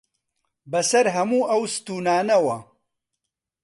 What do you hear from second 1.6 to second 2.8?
ستوونانەوە